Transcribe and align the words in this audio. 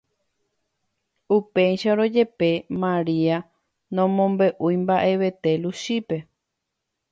upéicharõ 1.35 2.07
jepe, 2.15 2.49
Maria 2.85 3.37
nomombe'úi 3.99 4.75
mba'evete 4.87 5.51
Luchípe. 5.63 6.23